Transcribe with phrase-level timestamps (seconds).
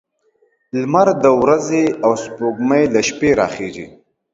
[0.79, 3.87] لمر د ورځې او سپوږمۍ له شپې راخيژي